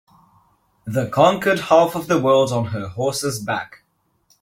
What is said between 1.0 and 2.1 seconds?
conquered half of